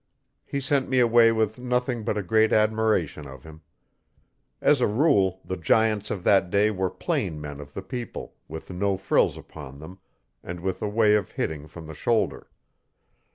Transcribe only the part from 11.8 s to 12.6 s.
the shoulder.